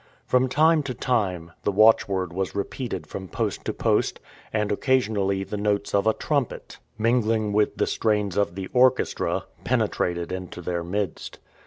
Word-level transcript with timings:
From 0.25 0.49
time 0.49 0.81
to 0.89 0.95
time 0.95 1.51
the 1.61 1.71
watchword 1.71 2.33
was 2.33 2.55
repeated 2.55 3.05
from 3.05 3.27
post 3.27 3.63
to 3.65 3.71
post, 3.71 4.19
and 4.51 4.71
occasionally 4.71 5.43
the 5.43 5.57
notes 5.57 5.93
of 5.93 6.07
a 6.07 6.13
trumpet, 6.15 6.79
mingling 6.97 7.53
with 7.53 7.77
the 7.77 7.85
strains 7.85 8.35
of 8.35 8.55
the 8.55 8.65
orchestra, 8.73 9.43
penetrated 9.63 10.31
into 10.31 10.59
their 10.59 10.83
midst. 10.83 11.37